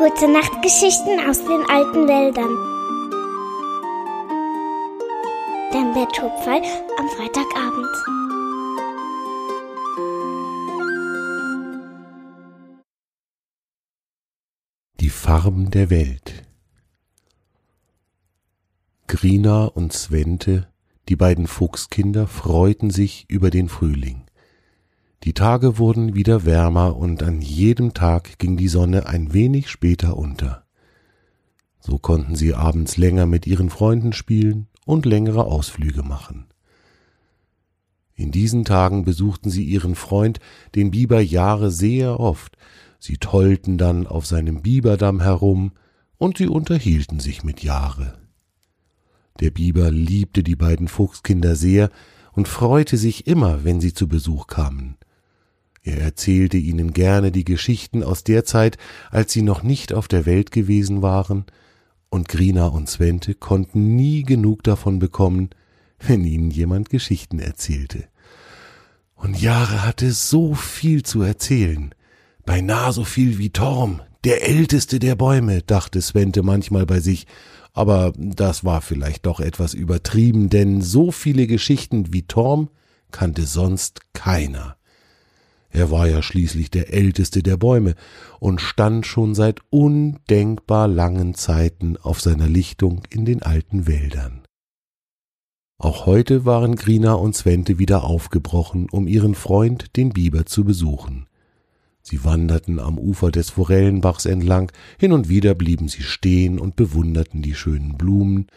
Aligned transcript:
Gute 0.00 0.32
Nachtgeschichten 0.32 1.20
aus 1.28 1.44
den 1.44 1.62
alten 1.68 2.08
Wäldern. 2.08 2.56
Der 5.74 5.92
Betthupferl 5.92 6.62
am 6.98 7.06
Freitagabend. 7.10 7.86
Die 15.00 15.10
Farben 15.10 15.70
der 15.70 15.90
Welt. 15.90 16.44
Grina 19.06 19.66
und 19.66 19.92
Svente, 19.92 20.72
die 21.10 21.16
beiden 21.16 21.46
Fuchskinder, 21.46 22.26
freuten 22.26 22.88
sich 22.88 23.28
über 23.28 23.50
den 23.50 23.68
Frühling. 23.68 24.29
Die 25.24 25.34
Tage 25.34 25.76
wurden 25.76 26.14
wieder 26.14 26.46
wärmer 26.46 26.96
und 26.96 27.22
an 27.22 27.42
jedem 27.42 27.92
Tag 27.92 28.38
ging 28.38 28.56
die 28.56 28.68
Sonne 28.68 29.06
ein 29.06 29.34
wenig 29.34 29.68
später 29.68 30.16
unter. 30.16 30.64
So 31.78 31.98
konnten 31.98 32.36
sie 32.36 32.54
abends 32.54 32.96
länger 32.96 33.26
mit 33.26 33.46
ihren 33.46 33.68
Freunden 33.68 34.14
spielen 34.14 34.68
und 34.86 35.04
längere 35.04 35.44
Ausflüge 35.44 36.02
machen. 36.02 36.46
In 38.14 38.30
diesen 38.30 38.64
Tagen 38.64 39.04
besuchten 39.04 39.50
sie 39.50 39.64
ihren 39.64 39.94
Freund, 39.94 40.40
den 40.74 40.90
Biber 40.90 41.20
Jahre, 41.20 41.70
sehr 41.70 42.18
oft. 42.18 42.56
Sie 42.98 43.16
tollten 43.16 43.78
dann 43.78 44.06
auf 44.06 44.26
seinem 44.26 44.62
Biberdamm 44.62 45.20
herum 45.20 45.72
und 46.18 46.38
sie 46.38 46.48
unterhielten 46.48 47.20
sich 47.20 47.44
mit 47.44 47.62
Jahre. 47.62 48.18
Der 49.40 49.50
Biber 49.50 49.90
liebte 49.90 50.42
die 50.42 50.56
beiden 50.56 50.88
Fuchskinder 50.88 51.56
sehr 51.56 51.90
und 52.32 52.46
freute 52.46 52.98
sich 52.98 53.26
immer, 53.26 53.64
wenn 53.64 53.80
sie 53.80 53.94
zu 53.94 54.06
Besuch 54.06 54.46
kamen. 54.46 54.96
Er 55.82 55.98
erzählte 55.98 56.58
ihnen 56.58 56.92
gerne 56.92 57.32
die 57.32 57.44
Geschichten 57.44 58.02
aus 58.02 58.22
der 58.22 58.44
Zeit, 58.44 58.76
als 59.10 59.32
sie 59.32 59.42
noch 59.42 59.62
nicht 59.62 59.92
auf 59.92 60.08
der 60.08 60.26
Welt 60.26 60.50
gewesen 60.50 61.02
waren, 61.02 61.44
und 62.10 62.28
Grina 62.28 62.66
und 62.66 62.88
Svente 62.90 63.34
konnten 63.34 63.94
nie 63.94 64.24
genug 64.24 64.64
davon 64.64 64.98
bekommen, 64.98 65.50
wenn 66.00 66.24
ihnen 66.24 66.50
jemand 66.50 66.90
Geschichten 66.90 67.38
erzählte. 67.38 68.04
Und 69.14 69.40
Jahre 69.40 69.84
hatte 69.84 70.10
so 70.12 70.54
viel 70.54 71.02
zu 71.04 71.22
erzählen, 71.22 71.94
beinahe 72.44 72.92
so 72.92 73.04
viel 73.04 73.38
wie 73.38 73.50
Torm, 73.50 74.00
der 74.24 74.46
älteste 74.48 74.98
der 74.98 75.14
Bäume, 75.14 75.62
dachte 75.62 76.02
Svente 76.02 76.42
manchmal 76.42 76.84
bei 76.84 77.00
sich, 77.00 77.26
aber 77.72 78.12
das 78.16 78.64
war 78.64 78.80
vielleicht 78.80 79.26
doch 79.26 79.40
etwas 79.40 79.74
übertrieben, 79.74 80.50
denn 80.50 80.82
so 80.82 81.12
viele 81.12 81.46
Geschichten 81.46 82.12
wie 82.12 82.22
Torm 82.22 82.70
kannte 83.12 83.46
sonst 83.46 84.00
keiner. 84.12 84.76
Er 85.72 85.90
war 85.90 86.08
ja 86.08 86.22
schließlich 86.22 86.70
der 86.70 86.92
älteste 86.92 87.42
der 87.42 87.56
Bäume 87.56 87.94
und 88.40 88.60
stand 88.60 89.06
schon 89.06 89.34
seit 89.34 89.60
undenkbar 89.70 90.88
langen 90.88 91.34
Zeiten 91.34 91.96
auf 91.96 92.20
seiner 92.20 92.48
Lichtung 92.48 93.02
in 93.10 93.24
den 93.24 93.42
alten 93.42 93.86
Wäldern. 93.86 94.42
Auch 95.78 96.04
heute 96.04 96.44
waren 96.44 96.76
Grina 96.76 97.14
und 97.14 97.34
Svente 97.34 97.78
wieder 97.78 98.04
aufgebrochen, 98.04 98.88
um 98.90 99.06
ihren 99.06 99.34
Freund, 99.34 99.96
den 99.96 100.10
Biber, 100.10 100.44
zu 100.44 100.64
besuchen. 100.64 101.26
Sie 102.02 102.24
wanderten 102.24 102.78
am 102.78 102.98
Ufer 102.98 103.30
des 103.30 103.50
Forellenbachs 103.50 104.26
entlang, 104.26 104.72
hin 104.98 105.12
und 105.12 105.28
wieder 105.28 105.54
blieben 105.54 105.88
sie 105.88 106.02
stehen 106.02 106.58
und 106.58 106.76
bewunderten 106.76 107.40
die 107.40 107.54
schönen 107.54 107.96
Blumen, 107.96 108.48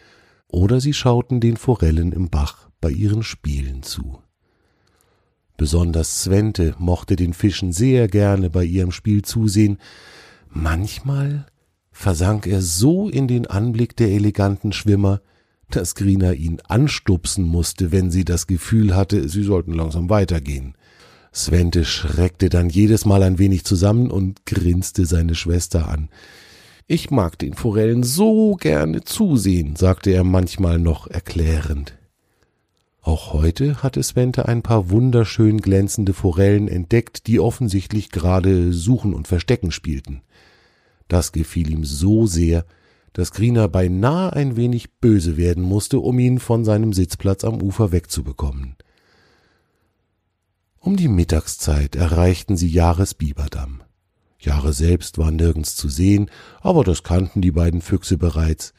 oder 0.47 0.81
sie 0.81 0.93
schauten 0.93 1.39
den 1.39 1.57
Forellen 1.57 2.11
im 2.11 2.29
Bach 2.29 2.69
bei 2.81 2.89
ihren 2.89 3.23
Spielen 3.23 3.83
zu. 3.83 4.19
Besonders 5.57 6.23
Svente 6.23 6.75
mochte 6.79 7.15
den 7.15 7.33
Fischen 7.33 7.71
sehr 7.71 8.07
gerne 8.07 8.49
bei 8.49 8.63
ihrem 8.63 8.91
Spiel 8.91 9.21
zusehen. 9.21 9.77
Manchmal 10.49 11.45
versank 11.91 12.47
er 12.47 12.61
so 12.61 13.09
in 13.09 13.27
den 13.27 13.45
Anblick 13.47 13.95
der 13.95 14.09
eleganten 14.09 14.73
Schwimmer, 14.73 15.21
dass 15.69 15.95
Grina 15.95 16.33
ihn 16.33 16.59
anstupsen 16.67 17.45
musste, 17.45 17.91
wenn 17.91 18.11
sie 18.11 18.25
das 18.25 18.47
Gefühl 18.47 18.95
hatte, 18.95 19.29
sie 19.29 19.43
sollten 19.43 19.73
langsam 19.73 20.09
weitergehen. 20.09 20.75
Svente 21.33 21.83
schreckte 21.83 22.49
dann 22.49 22.69
jedes 22.69 23.05
Mal 23.05 23.23
ein 23.23 23.39
wenig 23.39 23.63
zusammen 23.63 24.11
und 24.11 24.45
grinste 24.45 25.05
seine 25.05 25.33
Schwester 25.33 25.89
an. 25.89 26.09
Ich 26.85 27.09
mag 27.09 27.39
den 27.39 27.53
Forellen 27.53 28.03
so 28.03 28.55
gerne 28.55 29.03
zusehen, 29.03 29.75
sagte 29.75 30.11
er 30.11 30.23
manchmal 30.23 30.77
noch 30.79 31.07
erklärend. 31.07 31.97
Auch 33.03 33.33
heute 33.33 33.83
hatte 33.83 34.01
Svente 34.01 34.47
ein 34.47 34.63
paar 34.63 34.89
wunderschön 34.89 35.59
glänzende 35.59 36.13
Forellen 36.13 36.69
entdeckt, 36.69 37.27
die 37.27 37.37
offensichtlich 37.37 38.11
gerade 38.11 38.71
Suchen 38.71 39.13
und 39.13 39.27
Verstecken 39.27 39.71
spielten. 39.71 40.21
Das 41.09 41.33
gefiel 41.33 41.69
ihm 41.69 41.83
so 41.83 42.27
sehr, 42.27 42.65
dass 43.11 43.31
Grina 43.31 43.67
beinahe 43.67 44.31
ein 44.31 44.55
wenig 44.55 44.93
böse 45.01 45.35
werden 45.35 45.63
musste, 45.63 45.99
um 45.99 46.17
ihn 46.17 46.39
von 46.39 46.63
seinem 46.63 46.93
Sitzplatz 46.93 47.43
am 47.43 47.61
Ufer 47.61 47.91
wegzubekommen. 47.91 48.77
Um 50.79 50.95
die 50.95 51.09
Mittagszeit 51.09 51.97
erreichten 51.97 52.55
sie 52.55 52.69
Jahres 52.69 53.15
Biberdamm. 53.15 53.83
Jahre 54.39 54.71
selbst 54.71 55.17
war 55.17 55.31
nirgends 55.31 55.75
zu 55.75 55.89
sehen, 55.89 56.31
aber 56.61 56.85
das 56.85 57.03
kannten 57.03 57.41
die 57.41 57.51
beiden 57.51 57.81
Füchse 57.81 58.17
bereits. 58.17 58.73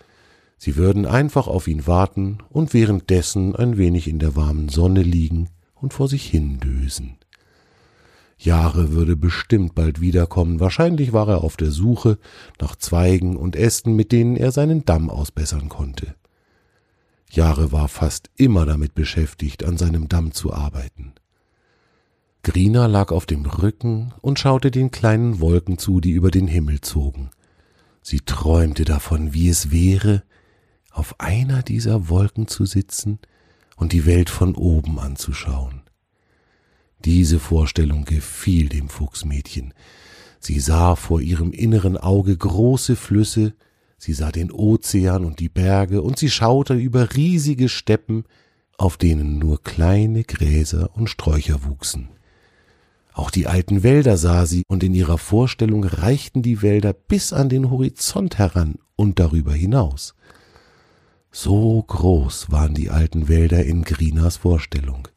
Sie 0.64 0.76
würden 0.76 1.04
einfach 1.04 1.46
auf 1.46 1.68
ihn 1.68 1.86
warten 1.86 2.38
und 2.48 2.72
währenddessen 2.72 3.54
ein 3.54 3.76
wenig 3.76 4.08
in 4.08 4.18
der 4.18 4.34
warmen 4.34 4.70
Sonne 4.70 5.02
liegen 5.02 5.50
und 5.74 5.92
vor 5.92 6.08
sich 6.08 6.26
hindösen. 6.26 7.18
Jahre 8.38 8.90
würde 8.90 9.14
bestimmt 9.14 9.74
bald 9.74 10.00
wiederkommen, 10.00 10.60
wahrscheinlich 10.60 11.12
war 11.12 11.28
er 11.28 11.44
auf 11.44 11.58
der 11.58 11.70
Suche 11.70 12.18
nach 12.62 12.76
Zweigen 12.76 13.36
und 13.36 13.56
Ästen, 13.56 13.94
mit 13.94 14.10
denen 14.10 14.36
er 14.36 14.52
seinen 14.52 14.86
Damm 14.86 15.10
ausbessern 15.10 15.68
konnte. 15.68 16.14
Jahre 17.30 17.70
war 17.70 17.88
fast 17.88 18.30
immer 18.34 18.64
damit 18.64 18.94
beschäftigt, 18.94 19.64
an 19.64 19.76
seinem 19.76 20.08
Damm 20.08 20.32
zu 20.32 20.54
arbeiten. 20.54 21.12
Grina 22.42 22.86
lag 22.86 23.12
auf 23.12 23.26
dem 23.26 23.44
Rücken 23.44 24.14
und 24.22 24.38
schaute 24.38 24.70
den 24.70 24.90
kleinen 24.90 25.40
Wolken 25.40 25.76
zu, 25.76 26.00
die 26.00 26.12
über 26.12 26.30
den 26.30 26.46
Himmel 26.46 26.80
zogen. 26.80 27.28
Sie 28.00 28.20
träumte 28.20 28.86
davon, 28.86 29.34
wie 29.34 29.50
es 29.50 29.70
wäre, 29.70 30.22
auf 30.94 31.18
einer 31.18 31.62
dieser 31.62 32.08
Wolken 32.08 32.46
zu 32.46 32.66
sitzen 32.66 33.18
und 33.76 33.92
die 33.92 34.06
Welt 34.06 34.30
von 34.30 34.54
oben 34.54 34.98
anzuschauen. 34.98 35.82
Diese 37.04 37.38
Vorstellung 37.38 38.04
gefiel 38.04 38.68
dem 38.68 38.88
Fuchsmädchen. 38.88 39.74
Sie 40.38 40.60
sah 40.60 40.94
vor 40.94 41.20
ihrem 41.20 41.52
inneren 41.52 41.96
Auge 41.96 42.36
große 42.36 42.96
Flüsse, 42.96 43.54
sie 43.98 44.12
sah 44.12 44.30
den 44.30 44.52
Ozean 44.52 45.24
und 45.24 45.40
die 45.40 45.48
Berge, 45.48 46.00
und 46.00 46.18
sie 46.18 46.30
schaute 46.30 46.74
über 46.74 47.14
riesige 47.14 47.68
Steppen, 47.68 48.24
auf 48.78 48.96
denen 48.96 49.38
nur 49.38 49.62
kleine 49.62 50.22
Gräser 50.22 50.96
und 50.96 51.10
Sträucher 51.10 51.64
wuchsen. 51.64 52.08
Auch 53.12 53.30
die 53.30 53.46
alten 53.46 53.82
Wälder 53.82 54.16
sah 54.16 54.46
sie, 54.46 54.62
und 54.68 54.82
in 54.82 54.94
ihrer 54.94 55.18
Vorstellung 55.18 55.84
reichten 55.84 56.42
die 56.42 56.62
Wälder 56.62 56.92
bis 56.92 57.32
an 57.32 57.48
den 57.48 57.70
Horizont 57.70 58.38
heran 58.38 58.76
und 58.96 59.18
darüber 59.18 59.52
hinaus. 59.52 60.14
So 61.36 61.82
groß 61.82 62.52
waren 62.52 62.74
die 62.74 62.90
alten 62.90 63.26
Wälder 63.26 63.64
in 63.64 63.82
Grinas 63.82 64.36
Vorstellung. 64.36 65.08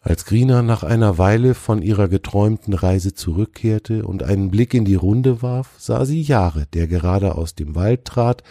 Als 0.00 0.24
Grina 0.24 0.62
nach 0.62 0.82
einer 0.82 1.16
Weile 1.16 1.54
von 1.54 1.80
ihrer 1.80 2.08
geträumten 2.08 2.74
Reise 2.74 3.14
zurückkehrte 3.14 4.04
und 4.04 4.24
einen 4.24 4.50
Blick 4.50 4.74
in 4.74 4.84
die 4.84 4.96
Runde 4.96 5.42
warf, 5.42 5.76
sah 5.78 6.04
sie 6.06 6.22
Jahre, 6.22 6.66
der 6.72 6.88
gerade 6.88 7.36
aus 7.36 7.54
dem 7.54 7.76
Wald 7.76 8.04
trat 8.04 8.42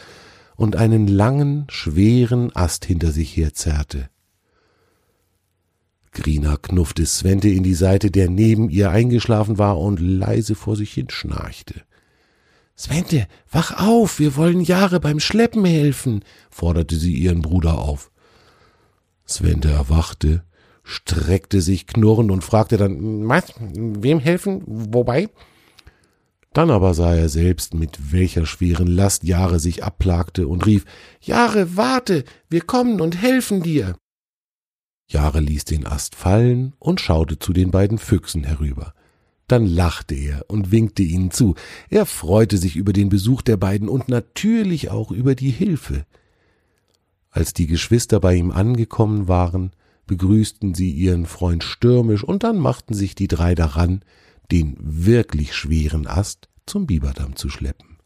und 0.55 0.77
einen 0.77 1.09
langen, 1.09 1.65
schweren 1.67 2.55
Ast 2.55 2.85
hinter 2.85 3.11
sich 3.11 3.35
herzerrte. 3.35 4.09
Grina 6.13 6.55
knuffte 6.55 7.05
Svente 7.05 7.49
in 7.49 7.63
die 7.63 7.73
Seite, 7.73 8.11
der 8.11 8.29
neben 8.29 8.69
ihr 8.69 8.91
eingeschlafen 8.91 9.57
war 9.57 9.77
und 9.77 9.99
leise 9.99 10.55
vor 10.55 10.77
sich 10.77 10.93
hin 10.93 11.09
schnarchte. 11.09 11.81
Svente, 12.77 13.27
wach 13.51 13.77
auf, 13.79 14.19
wir 14.19 14.35
wollen 14.35 14.61
Jahre 14.61 14.99
beim 14.99 15.19
Schleppen 15.19 15.65
helfen, 15.65 16.23
forderte 16.49 16.95
sie 16.95 17.13
ihren 17.13 17.41
Bruder 17.41 17.77
auf. 17.77 18.11
Svente 19.27 19.69
erwachte, 19.69 20.43
streckte 20.83 21.61
sich 21.61 21.87
knurrend 21.87 22.31
und 22.31 22.43
fragte 22.43 22.77
dann, 22.77 23.27
was, 23.27 23.53
wem 23.59 24.19
helfen, 24.19 24.63
wobei? 24.65 25.29
Dann 26.53 26.69
aber 26.69 26.93
sah 26.93 27.15
er 27.15 27.29
selbst, 27.29 27.73
mit 27.73 28.11
welcher 28.11 28.45
schweren 28.45 28.87
Last 28.87 29.23
Jahre 29.23 29.59
sich 29.59 29.83
abplagte 29.83 30.47
und 30.47 30.65
rief, 30.65 30.85
Jahre, 31.21 31.77
warte, 31.77 32.25
wir 32.49 32.61
kommen 32.61 32.99
und 32.99 33.21
helfen 33.21 33.63
dir. 33.63 33.95
Jahre 35.07 35.39
ließ 35.39 35.65
den 35.65 35.85
Ast 35.85 36.15
fallen 36.15 36.73
und 36.79 36.99
schaute 36.99 37.39
zu 37.39 37.53
den 37.53 37.71
beiden 37.71 37.97
Füchsen 37.97 38.43
herüber. 38.43 38.93
Dann 39.51 39.65
lachte 39.65 40.15
er 40.15 40.45
und 40.47 40.71
winkte 40.71 41.03
ihnen 41.03 41.29
zu. 41.29 41.55
Er 41.89 42.05
freute 42.05 42.57
sich 42.57 42.77
über 42.77 42.93
den 42.93 43.09
Besuch 43.09 43.41
der 43.41 43.57
beiden 43.57 43.89
und 43.89 44.07
natürlich 44.07 44.89
auch 44.89 45.11
über 45.11 45.35
die 45.35 45.49
Hilfe. 45.49 46.05
Als 47.31 47.51
die 47.53 47.67
Geschwister 47.67 48.21
bei 48.21 48.33
ihm 48.33 48.51
angekommen 48.51 49.27
waren, 49.27 49.71
begrüßten 50.07 50.73
sie 50.73 50.91
ihren 50.91 51.25
Freund 51.25 51.65
stürmisch, 51.65 52.23
und 52.23 52.43
dann 52.43 52.59
machten 52.59 52.93
sich 52.93 53.13
die 53.13 53.27
drei 53.27 53.53
daran, 53.53 54.05
den 54.53 54.77
wirklich 54.79 55.53
schweren 55.53 56.07
Ast 56.07 56.47
zum 56.65 56.87
Biberdamm 56.87 57.35
zu 57.35 57.49
schleppen. 57.49 57.97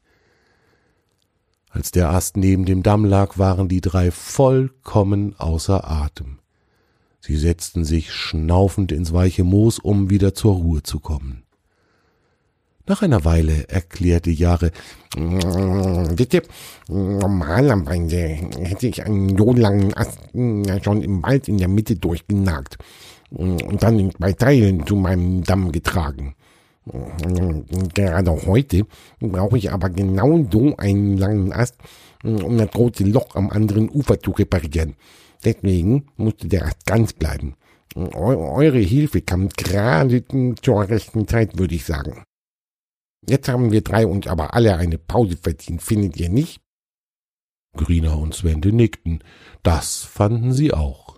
Als 1.69 1.91
der 1.91 2.09
Ast 2.09 2.37
neben 2.37 2.65
dem 2.65 2.81
Damm 2.81 3.05
lag, 3.05 3.37
waren 3.37 3.69
die 3.69 3.81
drei 3.81 4.09
vollkommen 4.09 5.35
außer 5.37 5.87
Atem. 5.87 6.39
Sie 7.25 7.37
setzten 7.37 7.85
sich 7.85 8.11
schnaufend 8.11 8.91
ins 8.91 9.11
weiche 9.11 9.43
Moos, 9.43 9.79
um 9.79 10.11
wieder 10.11 10.35
zur 10.35 10.57
Ruhe 10.57 10.83
zu 10.83 10.99
kommen. 10.99 11.41
Nach 12.85 13.01
einer 13.01 13.25
Weile 13.25 13.67
erklärte 13.67 14.29
Jahre, 14.29 14.71
Bitte, 16.15 16.43
normalerweise 16.87 18.19
hätte 18.59 18.85
ich 18.85 19.03
einen 19.03 19.35
so 19.35 19.53
langen 19.53 19.91
Ast 19.95 20.19
schon 20.83 21.01
im 21.01 21.23
Wald 21.23 21.47
in 21.47 21.57
der 21.57 21.67
Mitte 21.67 21.95
durchgenagt 21.95 22.77
und 23.31 23.81
dann 23.81 23.97
in 23.97 24.11
zwei 24.11 24.33
Teilen 24.33 24.85
zu 24.85 24.95
meinem 24.95 25.43
Damm 25.43 25.71
getragen. 25.71 26.35
Gerade 27.95 28.45
heute 28.45 28.85
brauche 29.19 29.57
ich 29.57 29.71
aber 29.71 29.89
genau 29.89 30.45
so 30.51 30.77
einen 30.77 31.17
langen 31.17 31.51
Ast, 31.53 31.77
um 32.23 32.55
das 32.59 32.69
große 32.69 33.03
Loch 33.03 33.33
am 33.33 33.49
anderen 33.49 33.89
Ufer 33.89 34.19
zu 34.19 34.29
reparieren. 34.29 34.93
Deswegen 35.43 36.07
musste 36.17 36.47
der 36.47 36.65
Ast 36.65 36.85
ganz 36.85 37.13
bleiben. 37.13 37.55
eure 37.95 38.79
Hilfe 38.79 39.21
kam 39.21 39.49
gerade 39.49 40.23
zur 40.61 40.89
rechten 40.89 41.27
Zeit, 41.27 41.57
würde 41.57 41.75
ich 41.75 41.85
sagen. 41.85 42.23
Jetzt 43.27 43.47
haben 43.47 43.71
wir 43.71 43.81
drei 43.81 44.05
uns 44.05 44.27
aber 44.27 44.53
alle 44.53 44.77
eine 44.77 44.97
Pause 44.97 45.37
verdient, 45.41 45.81
findet 45.81 46.17
ihr 46.17 46.29
nicht? 46.29 46.61
Grina 47.75 48.13
und 48.13 48.33
Svende 48.33 48.71
nickten. 48.71 49.23
Das 49.63 50.03
fanden 50.03 50.53
sie 50.53 50.73
auch. 50.73 51.15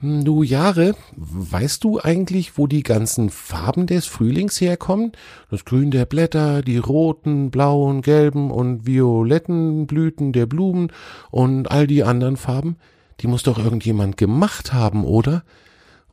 Hm, 0.00 0.24
du 0.24 0.42
Jahre, 0.42 0.94
weißt 1.16 1.82
du 1.82 2.00
eigentlich, 2.00 2.56
wo 2.56 2.66
die 2.66 2.82
ganzen 2.82 3.30
Farben 3.30 3.86
des 3.86 4.06
Frühlings 4.06 4.60
herkommen? 4.60 5.12
Das 5.50 5.64
Grün 5.64 5.90
der 5.90 6.06
Blätter, 6.06 6.62
die 6.62 6.78
roten, 6.78 7.50
blauen, 7.50 8.02
gelben 8.02 8.50
und 8.50 8.86
violetten 8.86 9.86
Blüten 9.86 10.32
der 10.32 10.46
Blumen 10.46 10.92
und 11.30 11.70
all 11.70 11.86
die 11.86 12.04
anderen 12.04 12.36
Farben? 12.36 12.76
Die 13.20 13.26
muss 13.26 13.42
doch 13.42 13.58
irgendjemand 13.58 14.16
gemacht 14.16 14.72
haben, 14.72 15.04
oder? 15.04 15.44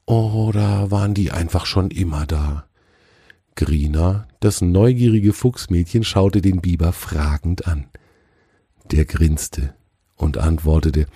Oder 0.05 0.91
waren 0.91 1.13
die 1.13 1.31
einfach 1.31 1.65
schon 1.65 1.91
immer 1.91 2.25
da? 2.25 2.65
Grina, 3.55 4.27
das 4.39 4.61
neugierige 4.61 5.33
Fuchsmädchen, 5.33 6.03
schaute 6.03 6.41
den 6.41 6.61
Biber 6.61 6.91
fragend 6.91 7.67
an. 7.67 7.85
Der 8.91 9.05
grinste 9.05 9.73
und 10.15 10.37
antwortete, 10.37 11.07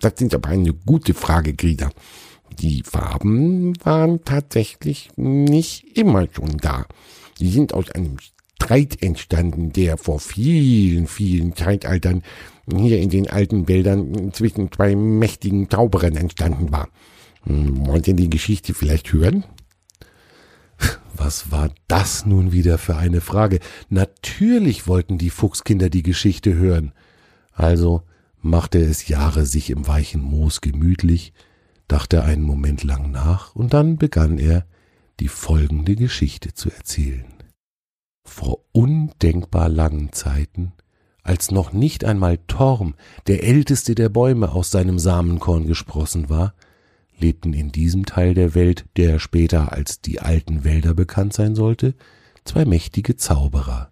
das 0.00 0.12
ist 0.18 0.34
aber 0.34 0.48
eine 0.48 0.72
gute 0.72 1.14
Frage, 1.14 1.54
Grina. 1.54 1.90
Die 2.58 2.82
Farben 2.82 3.74
waren 3.84 4.24
tatsächlich 4.24 5.10
nicht 5.16 5.96
immer 5.96 6.26
schon 6.32 6.56
da. 6.56 6.86
Sie 7.38 7.50
sind 7.50 7.74
aus 7.74 7.90
einem 7.90 8.16
Streit 8.60 9.02
entstanden, 9.02 9.72
der 9.72 9.96
vor 9.96 10.20
vielen, 10.20 11.06
vielen 11.06 11.56
Zeitaltern 11.56 12.22
hier 12.70 13.00
in 13.00 13.08
den 13.08 13.28
alten 13.28 13.66
Wäldern 13.68 14.32
zwischen 14.32 14.70
zwei 14.70 14.94
mächtigen 14.94 15.68
Zauberern 15.70 16.14
entstanden 16.14 16.70
war. 16.70 16.88
Hm, 17.44 17.86
wollt 17.86 18.06
ihr 18.06 18.14
die 18.14 18.30
Geschichte 18.30 18.74
vielleicht 18.74 19.12
hören? 19.12 19.44
Was 21.16 21.50
war 21.50 21.70
das 21.88 22.26
nun 22.26 22.52
wieder 22.52 22.76
für 22.78 22.96
eine 22.96 23.20
Frage? 23.20 23.60
Natürlich 23.88 24.86
wollten 24.86 25.16
die 25.18 25.30
Fuchskinder 25.30 25.88
die 25.88 26.02
Geschichte 26.02 26.54
hören. 26.54 26.92
Also 27.52 28.02
machte 28.40 28.78
es 28.78 29.08
Jahre 29.08 29.46
sich 29.46 29.70
im 29.70 29.88
weichen 29.88 30.22
Moos 30.22 30.60
gemütlich, 30.60 31.32
dachte 31.88 32.22
einen 32.24 32.42
Moment 32.42 32.84
lang 32.84 33.10
nach, 33.10 33.54
und 33.56 33.74
dann 33.74 33.96
begann 33.96 34.38
er, 34.38 34.64
die 35.18 35.28
folgende 35.28 35.96
Geschichte 35.96 36.54
zu 36.54 36.70
erzählen. 36.70 37.39
Vor 38.24 38.64
undenkbar 38.72 39.68
langen 39.68 40.12
Zeiten, 40.12 40.72
als 41.22 41.50
noch 41.50 41.72
nicht 41.72 42.04
einmal 42.04 42.38
Torm, 42.46 42.94
der 43.26 43.44
älteste 43.44 43.94
der 43.94 44.08
Bäume, 44.08 44.52
aus 44.52 44.70
seinem 44.70 44.98
Samenkorn 44.98 45.66
gesprossen 45.66 46.28
war, 46.28 46.54
lebten 47.18 47.52
in 47.52 47.72
diesem 47.72 48.06
Teil 48.06 48.34
der 48.34 48.54
Welt, 48.54 48.86
der 48.96 49.18
später 49.18 49.72
als 49.72 50.00
die 50.00 50.20
alten 50.20 50.64
Wälder 50.64 50.94
bekannt 50.94 51.32
sein 51.32 51.54
sollte, 51.54 51.94
zwei 52.44 52.64
mächtige 52.64 53.16
Zauberer. 53.16 53.90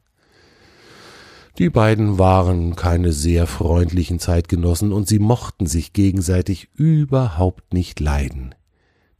Die 1.58 1.70
beiden 1.70 2.18
waren 2.18 2.76
keine 2.76 3.12
sehr 3.12 3.46
freundlichen 3.46 4.20
Zeitgenossen 4.20 4.92
und 4.92 5.08
sie 5.08 5.18
mochten 5.18 5.66
sich 5.66 5.92
gegenseitig 5.92 6.68
überhaupt 6.74 7.74
nicht 7.74 7.98
leiden. 7.98 8.54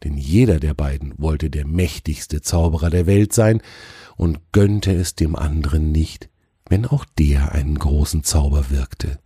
Denn 0.04 0.16
jeder 0.16 0.60
der 0.60 0.74
beiden 0.74 1.14
wollte 1.18 1.50
der 1.50 1.66
mächtigste 1.66 2.40
Zauberer 2.40 2.90
der 2.90 3.06
Welt 3.06 3.32
sein 3.32 3.60
und 4.16 4.40
gönnte 4.52 4.92
es 4.92 5.14
dem 5.14 5.34
anderen 5.36 5.90
nicht, 5.92 6.28
wenn 6.68 6.86
auch 6.86 7.04
der 7.18 7.52
einen 7.52 7.78
großen 7.78 8.22
Zauber 8.22 8.70
wirkte. 8.70 9.18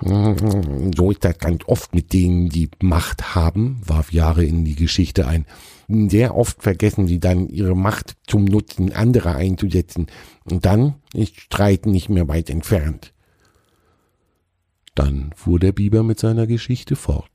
So 0.00 1.10
ist 1.12 1.24
das 1.24 1.38
ganz 1.38 1.62
oft 1.66 1.94
mit 1.94 2.12
denen, 2.12 2.48
die 2.48 2.68
Macht 2.82 3.34
haben, 3.34 3.80
warf 3.84 4.12
Jahre 4.12 4.44
in 4.44 4.64
die 4.64 4.74
Geschichte 4.74 5.26
ein. 5.26 5.46
Sehr 5.88 6.36
oft 6.36 6.62
vergessen 6.62 7.06
sie 7.06 7.20
dann, 7.20 7.48
ihre 7.48 7.76
Macht 7.76 8.16
zum 8.26 8.44
Nutzen 8.44 8.92
anderer 8.92 9.36
einzusetzen. 9.36 10.08
Und 10.44 10.66
dann 10.66 10.96
ist 11.12 11.40
Streiten 11.40 11.90
nicht 11.90 12.08
mehr 12.08 12.26
weit 12.26 12.50
entfernt. 12.50 13.14
Dann 14.94 15.30
fuhr 15.36 15.58
der 15.58 15.72
Biber 15.72 16.02
mit 16.02 16.18
seiner 16.18 16.46
Geschichte 16.46 16.96
fort. 16.96 17.33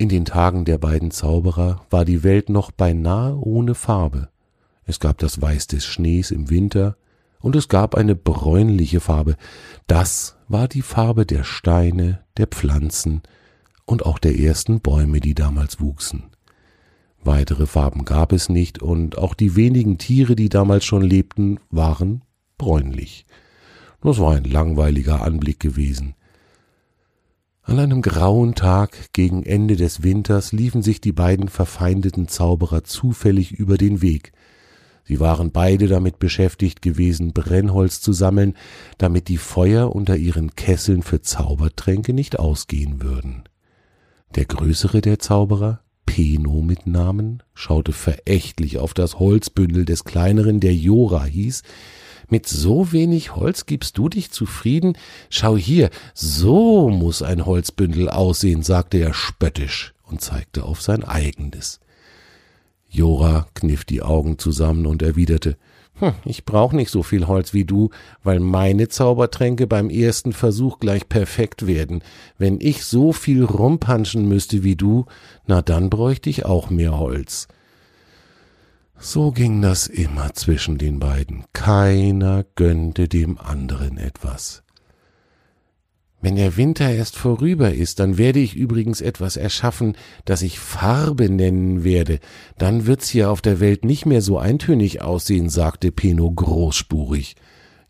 In 0.00 0.08
den 0.08 0.24
Tagen 0.24 0.64
der 0.64 0.78
beiden 0.78 1.10
Zauberer 1.10 1.84
war 1.90 2.06
die 2.06 2.24
Welt 2.24 2.48
noch 2.48 2.70
beinahe 2.70 3.36
ohne 3.36 3.74
Farbe. 3.74 4.30
Es 4.86 4.98
gab 4.98 5.18
das 5.18 5.42
Weiß 5.42 5.66
des 5.66 5.84
Schnees 5.84 6.30
im 6.30 6.48
Winter, 6.48 6.96
und 7.38 7.54
es 7.54 7.68
gab 7.68 7.94
eine 7.94 8.14
bräunliche 8.16 9.00
Farbe. 9.00 9.36
Das 9.86 10.38
war 10.48 10.68
die 10.68 10.80
Farbe 10.80 11.26
der 11.26 11.44
Steine, 11.44 12.20
der 12.38 12.46
Pflanzen 12.46 13.20
und 13.84 14.06
auch 14.06 14.18
der 14.18 14.38
ersten 14.38 14.80
Bäume, 14.80 15.20
die 15.20 15.34
damals 15.34 15.80
wuchsen. 15.80 16.30
Weitere 17.22 17.66
Farben 17.66 18.06
gab 18.06 18.32
es 18.32 18.48
nicht, 18.48 18.80
und 18.80 19.18
auch 19.18 19.34
die 19.34 19.54
wenigen 19.54 19.98
Tiere, 19.98 20.34
die 20.34 20.48
damals 20.48 20.86
schon 20.86 21.02
lebten, 21.02 21.60
waren 21.68 22.22
bräunlich. 22.56 23.26
Das 24.00 24.18
war 24.18 24.34
ein 24.34 24.44
langweiliger 24.44 25.20
Anblick 25.20 25.60
gewesen. 25.60 26.14
An 27.70 27.78
einem 27.78 28.02
grauen 28.02 28.54
Tag 28.54 29.12
gegen 29.12 29.44
Ende 29.44 29.76
des 29.76 30.02
Winters 30.02 30.52
liefen 30.52 30.82
sich 30.82 31.00
die 31.00 31.12
beiden 31.12 31.48
verfeindeten 31.48 32.28
Zauberer 32.28 32.84
zufällig 32.84 33.52
über 33.52 33.78
den 33.78 34.02
Weg, 34.02 34.32
Sie 35.10 35.18
waren 35.18 35.50
beide 35.50 35.88
damit 35.88 36.20
beschäftigt 36.20 36.82
gewesen, 36.82 37.32
Brennholz 37.32 38.00
zu 38.00 38.12
sammeln, 38.12 38.54
damit 38.96 39.26
die 39.26 39.38
Feuer 39.38 39.92
unter 39.92 40.16
ihren 40.16 40.54
Kesseln 40.54 41.02
für 41.02 41.20
Zaubertränke 41.20 42.12
nicht 42.12 42.38
ausgehen 42.38 43.02
würden. 43.02 43.42
Der 44.36 44.44
größere 44.44 45.00
der 45.00 45.18
Zauberer, 45.18 45.80
Peno 46.06 46.62
mit 46.62 46.86
Namen, 46.86 47.42
schaute 47.54 47.92
verächtlich 47.92 48.78
auf 48.78 48.94
das 48.94 49.18
Holzbündel 49.18 49.84
des 49.84 50.04
kleineren, 50.04 50.60
der 50.60 50.76
Jora 50.76 51.24
hieß. 51.24 51.62
Mit 52.30 52.46
so 52.46 52.92
wenig 52.92 53.34
Holz 53.34 53.66
gibst 53.66 53.98
du 53.98 54.08
dich 54.08 54.30
zufrieden? 54.30 54.96
Schau 55.28 55.56
hier, 55.56 55.90
so 56.14 56.88
muss 56.88 57.22
ein 57.22 57.44
Holzbündel 57.44 58.08
aussehen, 58.08 58.62
sagte 58.62 58.98
er 58.98 59.12
spöttisch 59.12 59.94
und 60.04 60.20
zeigte 60.20 60.62
auf 60.62 60.80
sein 60.80 61.02
eigenes. 61.02 61.80
Jora 62.88 63.48
kniff 63.54 63.84
die 63.84 64.02
Augen 64.02 64.38
zusammen 64.38 64.86
und 64.86 65.02
erwiderte 65.02 65.56
hm, 65.98 66.14
Ich 66.24 66.44
brauch 66.44 66.72
nicht 66.72 66.90
so 66.90 67.02
viel 67.02 67.26
Holz 67.26 67.52
wie 67.52 67.64
du, 67.64 67.90
weil 68.22 68.38
meine 68.38 68.88
Zaubertränke 68.88 69.66
beim 69.66 69.90
ersten 69.90 70.32
Versuch 70.32 70.78
gleich 70.78 71.08
perfekt 71.08 71.66
werden. 71.66 72.00
Wenn 72.38 72.60
ich 72.60 72.84
so 72.84 73.12
viel 73.12 73.44
rumpanschen 73.44 74.28
müsste 74.28 74.62
wie 74.62 74.76
du, 74.76 75.06
na 75.46 75.62
dann 75.62 75.90
bräuchte 75.90 76.30
ich 76.30 76.44
auch 76.44 76.70
mehr 76.70 76.96
Holz. 76.96 77.48
So 79.02 79.32
ging 79.32 79.62
das 79.62 79.86
immer 79.86 80.34
zwischen 80.34 80.76
den 80.76 80.98
beiden. 80.98 81.44
Keiner 81.54 82.44
gönnte 82.54 83.08
dem 83.08 83.38
anderen 83.38 83.96
etwas. 83.96 84.62
Wenn 86.20 86.36
der 86.36 86.58
Winter 86.58 86.90
erst 86.90 87.16
vorüber 87.16 87.72
ist, 87.72 87.98
dann 87.98 88.18
werde 88.18 88.40
ich 88.40 88.54
übrigens 88.54 89.00
etwas 89.00 89.38
erschaffen, 89.38 89.96
das 90.26 90.42
ich 90.42 90.58
Farbe 90.58 91.30
nennen 91.30 91.82
werde. 91.82 92.20
Dann 92.58 92.86
wird's 92.86 93.08
hier 93.08 93.30
auf 93.30 93.40
der 93.40 93.58
Welt 93.58 93.86
nicht 93.86 94.04
mehr 94.04 94.20
so 94.20 94.38
eintönig 94.38 95.00
aussehen, 95.00 95.48
sagte 95.48 95.92
Peno 95.92 96.30
großspurig. 96.30 97.36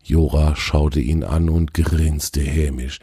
Jora 0.01 0.55
schaute 0.55 1.01
ihn 1.01 1.25
an 1.25 1.49
und 1.49 1.73
grinste 1.73 2.39
hämisch. 2.39 2.99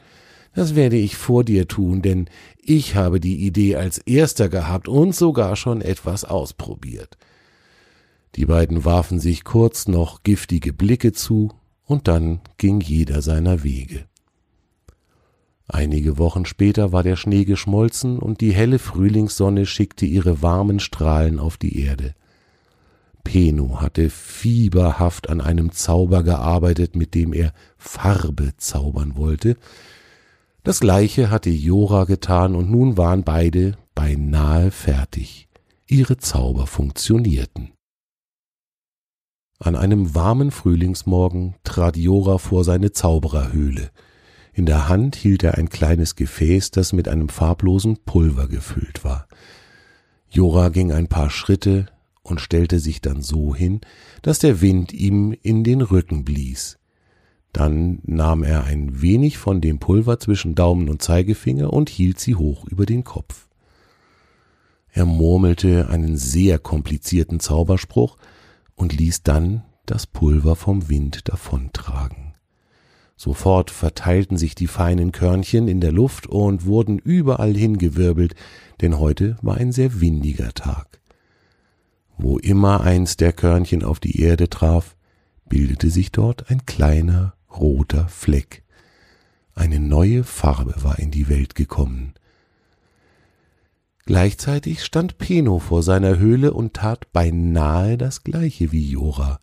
Das 0.54 0.74
werde 0.74 0.96
ich 0.96 1.16
vor 1.16 1.44
dir 1.44 1.68
tun, 1.68 2.00
denn 2.00 2.30
ich 2.56 2.96
habe 2.96 3.20
die 3.20 3.44
Idee 3.44 3.76
als 3.76 3.98
erster 3.98 4.48
gehabt 4.48 4.88
und 4.88 5.14
sogar 5.14 5.56
schon 5.56 5.82
etwas 5.82 6.24
ausprobiert. 6.24 7.18
Die 8.36 8.46
beiden 8.46 8.84
warfen 8.84 9.20
sich 9.20 9.44
kurz 9.44 9.88
noch 9.88 10.22
giftige 10.22 10.72
Blicke 10.72 11.12
zu, 11.12 11.52
und 11.84 12.06
dann 12.06 12.40
ging 12.58 12.80
jeder 12.80 13.22
seiner 13.22 13.62
Wege. 13.62 14.04
Einige 15.68 16.18
Wochen 16.18 16.46
später 16.46 16.92
war 16.92 17.02
der 17.02 17.16
Schnee 17.16 17.44
geschmolzen 17.44 18.18
und 18.18 18.40
die 18.40 18.52
helle 18.52 18.78
Frühlingssonne 18.78 19.66
schickte 19.66 20.06
ihre 20.06 20.40
warmen 20.42 20.80
Strahlen 20.80 21.38
auf 21.38 21.58
die 21.58 21.80
Erde. 21.80 22.14
Peno 23.22 23.82
hatte 23.82 24.08
fieberhaft 24.08 25.28
an 25.28 25.42
einem 25.42 25.72
Zauber 25.72 26.22
gearbeitet, 26.22 26.96
mit 26.96 27.14
dem 27.14 27.34
er 27.34 27.52
Farbe 27.76 28.54
zaubern 28.56 29.16
wollte. 29.16 29.56
Das 30.62 30.80
gleiche 30.80 31.30
hatte 31.30 31.50
Jora 31.50 32.04
getan, 32.04 32.54
und 32.54 32.70
nun 32.70 32.96
waren 32.96 33.24
beide 33.24 33.76
beinahe 33.94 34.70
fertig. 34.70 35.48
Ihre 35.86 36.16
Zauber 36.16 36.66
funktionierten. 36.66 37.72
An 39.60 39.74
einem 39.74 40.14
warmen 40.14 40.52
Frühlingsmorgen 40.52 41.56
trat 41.64 41.96
Jora 41.96 42.38
vor 42.38 42.62
seine 42.62 42.92
Zaubererhöhle. 42.92 43.90
In 44.52 44.66
der 44.66 44.88
Hand 44.88 45.16
hielt 45.16 45.42
er 45.42 45.58
ein 45.58 45.68
kleines 45.68 46.14
Gefäß, 46.14 46.70
das 46.70 46.92
mit 46.92 47.08
einem 47.08 47.28
farblosen 47.28 47.98
Pulver 48.04 48.46
gefüllt 48.46 49.04
war. 49.04 49.26
Jora 50.30 50.68
ging 50.68 50.92
ein 50.92 51.08
paar 51.08 51.30
Schritte 51.30 51.86
und 52.22 52.40
stellte 52.40 52.78
sich 52.78 53.00
dann 53.00 53.20
so 53.20 53.54
hin, 53.54 53.80
dass 54.22 54.38
der 54.38 54.60
Wind 54.60 54.92
ihm 54.92 55.34
in 55.42 55.64
den 55.64 55.80
Rücken 55.80 56.24
blies. 56.24 56.78
Dann 57.52 57.98
nahm 58.04 58.44
er 58.44 58.64
ein 58.64 59.00
wenig 59.02 59.38
von 59.38 59.60
dem 59.60 59.80
Pulver 59.80 60.20
zwischen 60.20 60.54
Daumen 60.54 60.88
und 60.88 61.02
Zeigefinger 61.02 61.72
und 61.72 61.88
hielt 61.88 62.20
sie 62.20 62.36
hoch 62.36 62.64
über 62.66 62.86
den 62.86 63.02
Kopf. 63.02 63.48
Er 64.92 65.04
murmelte 65.04 65.88
einen 65.88 66.16
sehr 66.16 66.58
komplizierten 66.58 67.40
Zauberspruch, 67.40 68.18
und 68.78 68.96
ließ 68.96 69.22
dann 69.22 69.64
das 69.84 70.06
Pulver 70.06 70.56
vom 70.56 70.88
Wind 70.88 71.28
davontragen. 71.28 72.34
Sofort 73.16 73.70
verteilten 73.72 74.36
sich 74.36 74.54
die 74.54 74.68
feinen 74.68 75.10
Körnchen 75.10 75.66
in 75.66 75.80
der 75.80 75.90
Luft 75.90 76.28
und 76.28 76.66
wurden 76.66 76.98
überall 76.98 77.52
hingewirbelt, 77.54 78.34
denn 78.80 78.98
heute 78.98 79.36
war 79.42 79.56
ein 79.56 79.72
sehr 79.72 80.00
windiger 80.00 80.54
Tag. 80.54 81.00
Wo 82.16 82.38
immer 82.38 82.82
eins 82.82 83.16
der 83.16 83.32
Körnchen 83.32 83.82
auf 83.82 83.98
die 83.98 84.20
Erde 84.20 84.48
traf, 84.48 84.96
bildete 85.48 85.90
sich 85.90 86.12
dort 86.12 86.50
ein 86.50 86.64
kleiner 86.64 87.34
roter 87.50 88.06
Fleck. 88.08 88.62
Eine 89.54 89.80
neue 89.80 90.22
Farbe 90.22 90.74
war 90.82 91.00
in 91.00 91.10
die 91.10 91.28
Welt 91.28 91.56
gekommen. 91.56 92.14
Gleichzeitig 94.08 94.84
stand 94.84 95.18
Peno 95.18 95.58
vor 95.58 95.82
seiner 95.82 96.18
Höhle 96.18 96.54
und 96.54 96.72
tat 96.72 97.12
beinahe 97.12 97.98
das 97.98 98.24
gleiche 98.24 98.72
wie 98.72 98.88
Jora, 98.92 99.38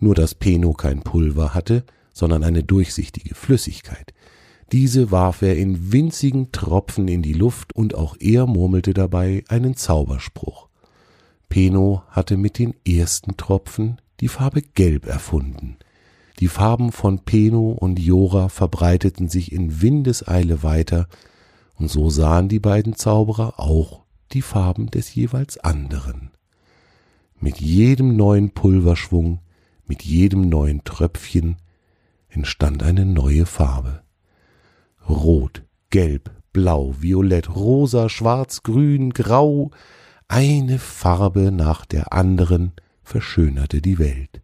nur 0.00 0.14
dass 0.14 0.34
Peno 0.34 0.74
kein 0.74 1.00
Pulver 1.00 1.54
hatte, 1.54 1.82
sondern 2.12 2.44
eine 2.44 2.62
durchsichtige 2.62 3.34
Flüssigkeit. 3.34 4.12
Diese 4.70 5.10
warf 5.10 5.40
er 5.40 5.56
in 5.56 5.92
winzigen 5.94 6.52
Tropfen 6.52 7.08
in 7.08 7.22
die 7.22 7.32
Luft 7.32 7.74
und 7.74 7.94
auch 7.94 8.14
er 8.20 8.46
murmelte 8.46 8.92
dabei 8.92 9.44
einen 9.48 9.76
Zauberspruch. 9.76 10.68
Peno 11.48 12.02
hatte 12.10 12.36
mit 12.36 12.58
den 12.58 12.74
ersten 12.86 13.38
Tropfen 13.38 13.96
die 14.20 14.28
Farbe 14.28 14.60
Gelb 14.60 15.06
erfunden. 15.06 15.78
Die 16.38 16.48
Farben 16.48 16.92
von 16.92 17.20
Peno 17.20 17.70
und 17.70 17.98
Jora 17.98 18.50
verbreiteten 18.50 19.30
sich 19.30 19.52
in 19.52 19.80
Windeseile 19.80 20.62
weiter, 20.62 21.08
und 21.78 21.88
so 21.90 22.10
sahen 22.10 22.50
die 22.50 22.60
beiden 22.60 22.94
Zauberer 22.94 23.58
auch 23.58 24.01
die 24.32 24.42
Farben 24.42 24.90
des 24.90 25.14
jeweils 25.14 25.58
anderen. 25.58 26.30
Mit 27.38 27.60
jedem 27.60 28.16
neuen 28.16 28.52
Pulverschwung, 28.52 29.40
mit 29.84 30.02
jedem 30.02 30.48
neuen 30.48 30.84
Tröpfchen 30.84 31.56
entstand 32.28 32.82
eine 32.82 33.04
neue 33.04 33.46
Farbe. 33.46 34.02
Rot, 35.08 35.64
gelb, 35.90 36.30
blau, 36.52 36.94
violett, 37.00 37.54
rosa, 37.54 38.08
schwarz, 38.08 38.62
grün, 38.62 39.10
grau, 39.10 39.70
eine 40.28 40.78
Farbe 40.78 41.50
nach 41.52 41.84
der 41.84 42.12
anderen 42.12 42.72
verschönerte 43.02 43.82
die 43.82 43.98
Welt. 43.98 44.40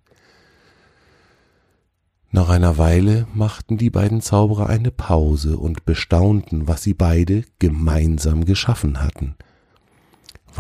Nach 2.31 2.51
einer 2.51 2.77
Weile 2.77 3.27
machten 3.33 3.79
die 3.79 3.89
beiden 3.89 4.21
Zauberer 4.21 4.69
eine 4.69 4.91
Pause 4.91 5.57
und 5.57 5.87
bestaunten, 5.87 6.69
was 6.69 6.83
sie 6.83 6.93
beide 6.93 7.45
gemeinsam 7.59 8.45
geschaffen 8.45 9.01
hatten– 9.01 9.37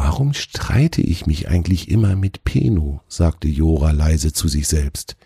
Warum 0.00 0.32
streite 0.32 1.02
ich 1.02 1.26
mich 1.26 1.48
eigentlich 1.48 1.90
immer 1.90 2.14
mit 2.14 2.44
Peno? 2.44 3.00
sagte 3.08 3.48
Jora 3.48 3.90
leise 3.90 4.32
zu 4.32 4.46
sich 4.46 4.68
selbst. 4.68 5.16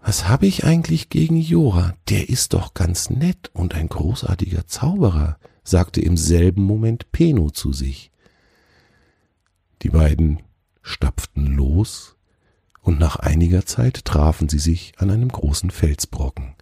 Was 0.00 0.28
habe 0.28 0.46
ich 0.46 0.62
eigentlich 0.62 1.08
gegen 1.08 1.36
Jora? 1.36 1.96
Der 2.08 2.28
ist 2.28 2.52
doch 2.52 2.72
ganz 2.72 3.10
nett 3.10 3.50
und 3.52 3.74
ein 3.74 3.88
großartiger 3.88 4.68
Zauberer, 4.68 5.40
sagte 5.64 6.00
im 6.00 6.16
selben 6.16 6.62
Moment 6.62 7.10
Peno 7.10 7.50
zu 7.50 7.72
sich. 7.72 8.12
Die 9.82 9.90
beiden 9.90 10.40
stapften 10.80 11.46
los, 11.46 12.14
und 12.80 13.00
nach 13.00 13.16
einiger 13.16 13.66
Zeit 13.66 14.04
trafen 14.04 14.48
sie 14.48 14.60
sich 14.60 14.92
an 14.98 15.10
einem 15.10 15.30
großen 15.30 15.72
Felsbrocken. 15.72 16.54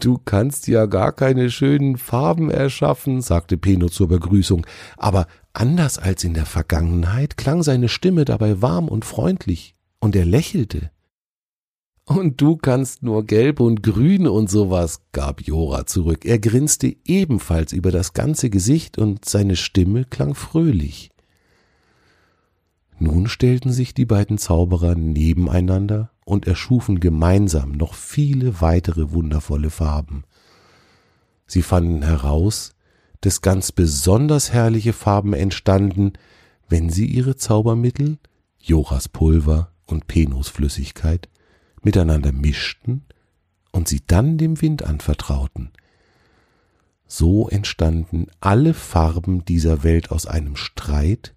Du 0.00 0.18
kannst 0.18 0.66
ja 0.66 0.86
gar 0.86 1.12
keine 1.12 1.50
schönen 1.50 1.96
Farben 1.96 2.50
erschaffen, 2.50 3.22
sagte 3.22 3.56
Peno 3.56 3.88
zur 3.88 4.08
Begrüßung, 4.08 4.66
aber 4.96 5.26
anders 5.52 5.98
als 5.98 6.24
in 6.24 6.34
der 6.34 6.46
Vergangenheit 6.46 7.36
klang 7.36 7.62
seine 7.62 7.88
Stimme 7.88 8.24
dabei 8.24 8.60
warm 8.60 8.88
und 8.88 9.04
freundlich, 9.04 9.74
und 10.00 10.16
er 10.16 10.24
lächelte. 10.24 10.90
Und 12.06 12.40
du 12.42 12.56
kannst 12.56 13.02
nur 13.02 13.24
gelb 13.24 13.60
und 13.60 13.82
grün 13.82 14.26
und 14.26 14.50
sowas, 14.50 15.00
gab 15.12 15.40
Jora 15.40 15.86
zurück. 15.86 16.26
Er 16.26 16.38
grinste 16.38 16.94
ebenfalls 17.04 17.72
über 17.72 17.90
das 17.90 18.12
ganze 18.12 18.50
Gesicht 18.50 18.98
und 18.98 19.24
seine 19.24 19.56
Stimme 19.56 20.04
klang 20.04 20.34
fröhlich. 20.34 21.10
Nun 22.98 23.26
stellten 23.26 23.72
sich 23.72 23.94
die 23.94 24.04
beiden 24.04 24.36
Zauberer 24.36 24.94
nebeneinander 24.94 26.10
und 26.24 26.46
erschufen 26.46 27.00
gemeinsam 27.00 27.72
noch 27.72 27.94
viele 27.94 28.60
weitere 28.60 29.12
wundervolle 29.12 29.70
Farben. 29.70 30.24
Sie 31.46 31.62
fanden 31.62 32.02
heraus, 32.02 32.74
dass 33.20 33.42
ganz 33.42 33.72
besonders 33.72 34.52
herrliche 34.52 34.92
Farben 34.92 35.34
entstanden, 35.34 36.12
wenn 36.68 36.90
sie 36.90 37.06
ihre 37.06 37.36
Zaubermittel, 37.36 38.18
Joras 38.58 39.08
Pulver 39.08 39.70
und 39.86 40.06
Penos 40.06 40.48
Flüssigkeit, 40.48 41.28
miteinander 41.82 42.32
mischten 42.32 43.04
und 43.72 43.88
sie 43.88 44.02
dann 44.06 44.38
dem 44.38 44.60
Wind 44.62 44.82
anvertrauten. 44.82 45.70
So 47.06 47.48
entstanden 47.48 48.28
alle 48.40 48.72
Farben 48.72 49.44
dieser 49.44 49.82
Welt 49.82 50.10
aus 50.10 50.26
einem 50.26 50.56
Streit, 50.56 51.34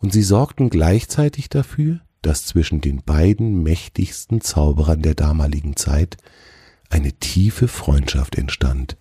und 0.00 0.12
sie 0.12 0.22
sorgten 0.22 0.70
gleichzeitig 0.70 1.48
dafür, 1.48 2.00
dass 2.22 2.46
zwischen 2.46 2.80
den 2.80 3.02
beiden 3.02 3.62
mächtigsten 3.62 4.40
Zauberern 4.40 5.02
der 5.02 5.14
damaligen 5.14 5.76
Zeit 5.76 6.16
eine 6.90 7.12
tiefe 7.12 7.68
Freundschaft 7.68 8.36
entstand. 8.36 8.96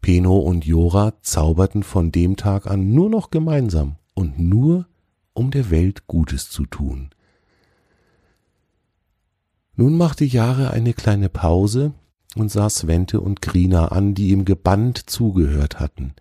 Peno 0.00 0.38
und 0.38 0.64
Jora 0.64 1.12
zauberten 1.22 1.82
von 1.82 2.10
dem 2.10 2.36
Tag 2.36 2.66
an 2.66 2.92
nur 2.92 3.10
noch 3.10 3.30
gemeinsam 3.30 3.96
und 4.14 4.38
nur 4.38 4.86
um 5.34 5.50
der 5.50 5.70
Welt 5.70 6.06
Gutes 6.06 6.50
zu 6.50 6.66
tun. 6.66 7.10
Nun 9.76 9.96
machte 9.96 10.24
Jahre 10.24 10.70
eine 10.72 10.92
kleine 10.92 11.28
Pause 11.28 11.92
und 12.36 12.50
sah 12.50 12.68
Svente 12.68 13.20
und 13.20 13.42
Krina 13.42 13.88
an, 13.88 14.14
die 14.14 14.28
ihm 14.28 14.44
gebannt 14.44 15.10
zugehört 15.10 15.80
hatten. 15.80 16.14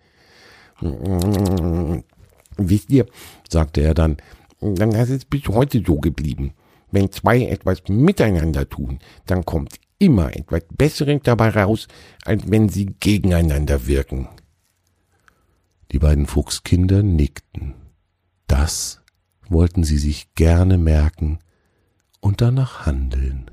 Wisst 2.57 2.89
ihr, 2.89 3.05
sagte 3.49 3.81
er 3.81 3.93
dann, 3.93 4.17
dann 4.61 4.91
ist 4.91 5.09
es 5.09 5.25
bis 5.25 5.47
heute 5.47 5.83
so 5.85 5.99
geblieben. 5.99 6.53
Wenn 6.91 7.11
zwei 7.11 7.43
etwas 7.43 7.83
miteinander 7.87 8.67
tun, 8.67 8.99
dann 9.25 9.45
kommt 9.45 9.79
immer 9.99 10.35
etwas 10.35 10.63
Besseres 10.75 11.21
dabei 11.23 11.49
raus, 11.49 11.87
als 12.25 12.49
wenn 12.49 12.69
sie 12.69 12.87
gegeneinander 12.99 13.85
wirken. 13.87 14.27
Die 15.91 15.99
beiden 15.99 16.25
Fuchskinder 16.25 17.03
nickten. 17.03 17.75
Das 18.47 19.01
wollten 19.47 19.83
sie 19.83 19.97
sich 19.97 20.33
gerne 20.35 20.77
merken 20.77 21.39
und 22.21 22.41
danach 22.41 22.85
handeln. 22.85 23.51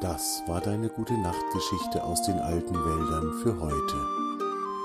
Das 0.00 0.42
war 0.48 0.60
deine 0.60 0.88
gute 0.88 1.12
Nachtgeschichte 1.12 2.02
aus 2.02 2.22
den 2.24 2.38
alten 2.40 2.74
Wäldern 2.74 3.32
für 3.42 3.60
heute. 3.60 4.41